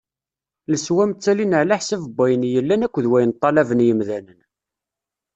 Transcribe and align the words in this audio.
Leswam 0.71 1.11
ttalin 1.13 1.57
ɛla 1.61 1.75
ḥsab 1.81 2.01
n 2.07 2.13
wayen 2.15 2.43
yellan 2.53 2.85
akked 2.85 3.05
wayen 3.11 3.35
ṭṭalaben 3.35 3.85
yimdanen. 3.85 4.39